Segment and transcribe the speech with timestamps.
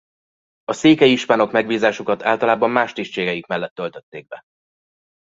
[0.63, 4.41] A székely ispánok megbízásukat általában más tisztségeik mellett töltötték be.